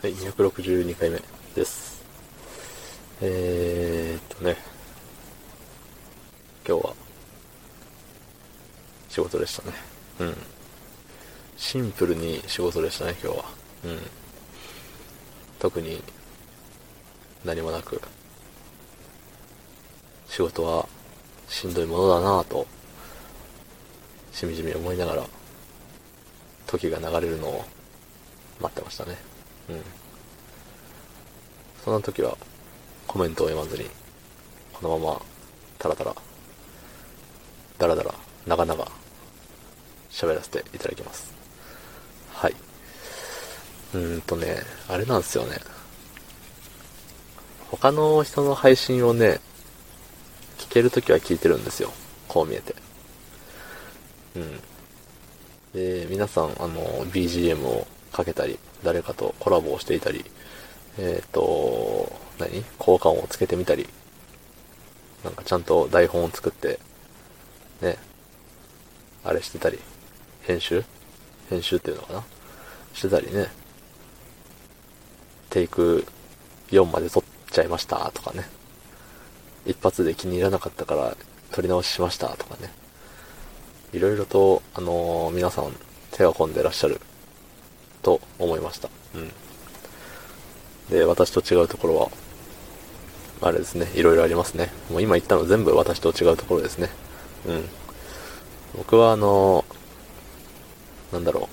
[0.00, 1.20] はい、262回目
[1.56, 2.04] です。
[3.20, 4.56] えーっとね、
[6.64, 6.94] 今日は
[9.08, 9.74] 仕事でしたね。
[10.20, 10.36] うん。
[11.56, 13.44] シンプルに仕事でしたね、今日は。
[13.86, 13.98] うん。
[15.58, 16.00] 特に
[17.44, 18.00] 何もなく、
[20.28, 20.88] 仕事は
[21.48, 22.64] しんどいものだなぁと、
[24.30, 25.26] しみじみ思いながら、
[26.68, 27.64] 時が流れるのを
[28.60, 29.27] 待ってましたね。
[29.68, 29.82] うん。
[31.84, 32.36] そんな時は
[33.06, 33.88] コメントを読まずに、
[34.72, 35.22] このまま、
[35.78, 36.14] タラタラ、
[37.78, 38.14] ダラダラ、
[38.46, 38.86] 長々、
[40.10, 41.32] 喋らせていただきます。
[42.32, 42.54] はい。
[43.94, 44.56] うーんとね、
[44.88, 45.58] あれなんですよね。
[47.70, 49.40] 他の人の配信をね、
[50.58, 51.92] 聞けるときは聞いてるんですよ。
[52.26, 52.74] こう見えて。
[54.36, 54.60] うん。
[55.72, 60.24] で、皆さん、あの、BGM をかけたり、誰かとコラボをしていたり、
[60.98, 62.64] えっ、と、何？
[62.78, 63.86] 効果音をつけてみたり、
[65.24, 66.78] なんかちゃんと台本を作って、
[67.82, 67.96] ね、
[69.24, 69.78] あれしてたり、
[70.42, 70.84] 編集？
[71.50, 72.24] 編集っていうのかな？
[72.94, 73.46] してたりね、
[75.50, 76.04] テイク
[76.70, 78.48] 4まで撮っちゃいましたとかね、
[79.66, 81.16] 一発で気に入らなかったから
[81.52, 82.72] 撮り直ししましたとかね、
[83.92, 85.72] いろいろと、あのー皆さん
[86.12, 86.97] 手が込んでらっしゃる
[88.08, 88.88] と思いました。
[89.14, 89.30] うん。
[90.88, 92.10] で、私と違うところは、
[93.42, 94.72] あれですね、いろいろありますね。
[94.90, 96.88] もう今言ったの全部私と違うところですね。
[97.46, 97.68] うん。
[98.78, 99.64] 僕はあの
[101.12, 101.50] なんだろ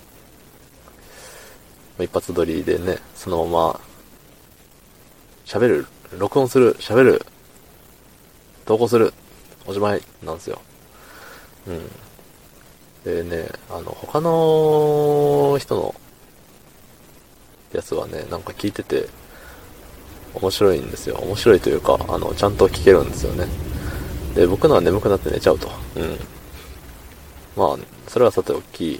[1.99, 2.03] う。
[2.03, 3.79] 一発撮りでね、そのまま、
[5.45, 7.25] 喋る、録音する、喋る、
[8.65, 9.13] 投稿する、
[9.65, 10.61] おしまいなんですよ。
[11.67, 11.91] うん。
[13.03, 15.95] でね、あの、他の人の
[17.75, 19.07] やつはね、なんか聞いてて、
[20.33, 21.15] 面白いんですよ。
[21.17, 23.47] 面白いというか、あの、ちゃんと聞けるんですよね。
[24.35, 25.69] で、僕のは眠くなって寝ちゃうと。
[25.95, 26.19] うん。
[27.55, 28.99] まあ、それはさておき、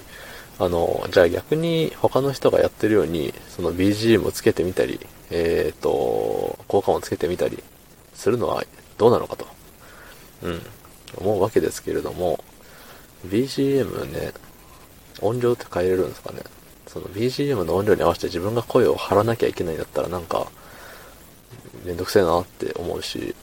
[0.58, 4.98] あの、じゃあ逆に他の人がやってるように、その BGM をつけてみたり、
[5.30, 7.62] えっ、と、効果をつけてみたり
[8.14, 8.64] するのは
[8.96, 9.46] どうなのかと。
[10.42, 10.62] うん。
[11.18, 12.42] 思うわけですけれども、
[13.26, 14.32] BGM ね、
[15.20, 16.40] 音量って変えれるんですかね。
[16.86, 20.46] その BGM の音量に合わせて自分が声を張らなきゃいけないんだったらなんか、
[21.84, 23.34] めんどくせえなって思うし、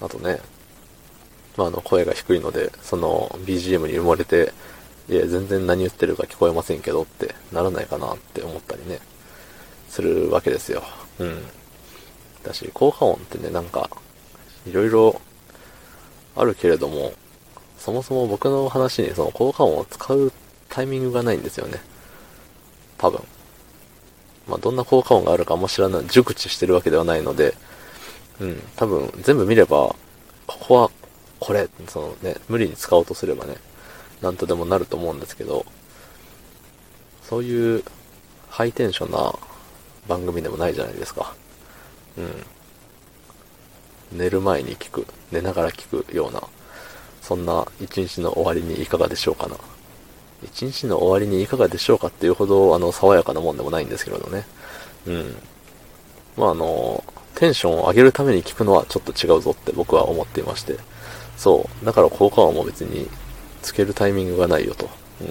[0.00, 0.40] あとね、
[1.56, 4.52] まあ、あの、声が低いので、その BGM に埋もれて、
[5.08, 8.98] いや、全然何言ってるか聞こえませんけどってならないかなって思ったりね、
[9.88, 10.82] するわけですよ。
[11.18, 11.42] うん。
[12.42, 13.88] だし、効果音ってね、なんか、
[14.66, 15.20] いろいろ
[16.36, 17.12] あるけれども、
[17.78, 20.32] そもそも僕の話にその効果音を使う
[20.70, 21.80] タイミングがないんですよね。
[23.04, 23.20] 多分。
[24.48, 27.54] まあ、どんな効果音があるかも知らない、熟知してるわけではないので、
[28.40, 29.94] うん、多分全部見れば、
[30.46, 30.90] ここは
[31.38, 33.56] これ、そのね、無理に使おうとすればね、
[34.22, 35.66] なんとでもなると思うんですけど、
[37.22, 37.84] そういう
[38.48, 39.34] ハイテンションな
[40.08, 41.34] 番組でもないじゃないですか。
[42.16, 44.18] うん。
[44.18, 46.42] 寝る前に聞く、寝ながら聞くような、
[47.20, 49.56] そんな一日の終わりにいかがでしょうかな。
[50.44, 54.46] 一日の終わりにいかがでしょうかっていうほど、あの、爽やかなもんでもないんですけれどね。
[55.06, 55.36] うん。
[56.36, 57.02] まあ、あの、
[57.34, 60.76] テンションを上げるために聞くのはちょっと違うぞって僕は思っていまして。
[61.36, 61.84] そう。
[61.84, 63.08] だから効果音も別に
[63.62, 64.88] つけるタイミングがないよと。
[65.20, 65.28] うん。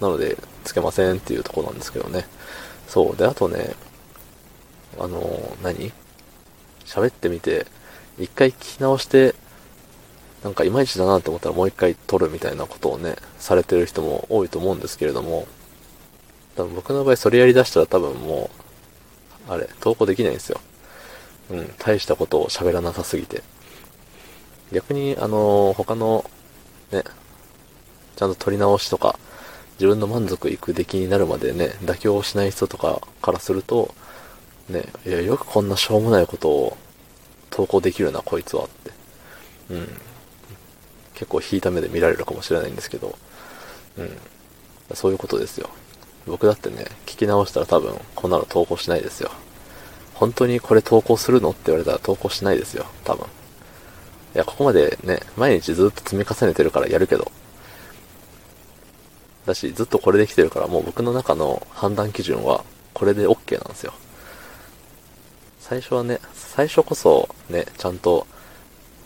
[0.00, 2.26] なので、つけませんっていうところなんですけどね。
[2.88, 3.16] そう。
[3.16, 3.74] で、あとね、
[4.98, 5.92] あの、何？
[6.86, 7.66] 喋ってみて、
[8.18, 9.34] 一回聞き直して、
[10.46, 15.48] なんかいまいちだなって思ったらもう一回撮るみたいなことをね、されてる人も多いと思うんですけれども、
[16.54, 18.48] 多分僕の場合それやりだしたら多分も
[19.48, 20.60] う、あれ、投稿できないんですよ。
[21.50, 23.42] うん、大したことを喋らなさすぎて。
[24.70, 26.30] 逆に、あの他の、
[26.92, 27.02] ね、
[28.14, 29.18] ちゃんと撮り直しとか、
[29.80, 33.92] 自分の満足いく出来になるまでね、妥協しない人とかからすると、
[34.68, 36.76] ね、いや、よくこんなしょうもないことを
[37.50, 38.92] 投稿できるな、こいつはって。
[39.70, 40.05] うん。
[41.16, 43.18] 結構引いた目で見られるかもしれないんですけど、
[43.98, 44.16] うん。
[44.94, 45.68] そういうことですよ。
[46.26, 49.30] 僕だってね、聞き直したら多分、こんなの投稿しないですよ。
[50.14, 53.26] 本当にこれ投稿するのって言われたら投稿しないですよ、多分。
[54.34, 57.32] いや、ここまでね、毎日ずっと積み重ねてるからやるけど。
[59.46, 63.94] だし、ずっとこれできてるから、もう僕の中の判断基準は、これで OK なんですよ。
[65.60, 68.26] 最初はね、最初こそね、ちゃんと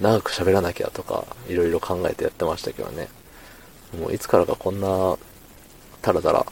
[0.00, 3.08] 長く喋らなきゃとか、いろいろ考えてやってましたけどね。
[3.98, 5.18] もういつからかこんな、
[6.00, 6.46] たらたら、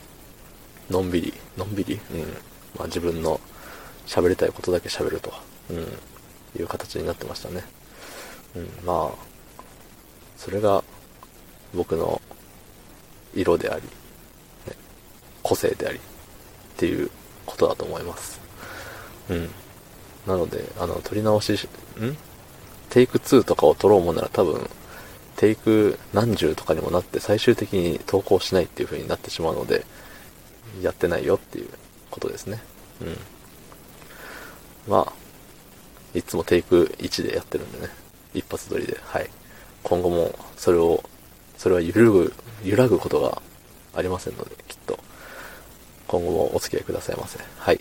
[0.90, 2.20] のんびり、のんびりうん。
[2.76, 3.40] まあ自分の
[4.06, 5.32] 喋りたいことだけ喋ると、
[5.70, 5.76] うん、
[6.60, 7.64] いう形になってましたね。
[8.54, 9.62] うん、まあ、
[10.36, 10.82] それが
[11.74, 12.20] 僕の
[13.34, 13.88] 色であり、ね、
[15.42, 16.00] 個性でありっ
[16.76, 17.10] ていう
[17.46, 18.40] ことだと思います。
[19.30, 19.50] うん。
[20.26, 22.16] なので、あの、撮り直し、ん？
[22.90, 24.68] テイク2とかを撮ろうもんなら多分、
[25.36, 29.84] テイク何十とかにもなって最終的に投稿しないっていう風になってしまうので、
[30.82, 31.68] やってないよっていう
[32.10, 32.60] ことですね。
[33.00, 33.16] うん。
[34.88, 35.12] まあ、
[36.14, 37.88] いつもテイク1でやってるんでね。
[38.34, 38.98] 一発撮りで。
[39.02, 39.30] はい。
[39.82, 41.02] 今後もそれを、
[41.56, 42.32] それは揺るぐ、
[42.64, 43.42] 揺らぐことが
[43.94, 44.98] ありませんので、きっと。
[46.06, 47.38] 今後もお付き合いくださいませ。
[47.58, 47.80] はい。